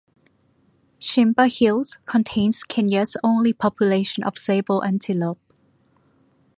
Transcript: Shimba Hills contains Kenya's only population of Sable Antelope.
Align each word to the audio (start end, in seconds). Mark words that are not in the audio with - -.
Shimba 0.99 1.47
Hills 1.55 1.99
contains 2.07 2.63
Kenya's 2.63 3.15
only 3.23 3.53
population 3.53 4.23
of 4.23 4.35
Sable 4.35 4.83
Antelope. 4.83 5.37